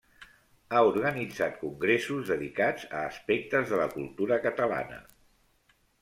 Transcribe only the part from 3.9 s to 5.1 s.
cultura catalana.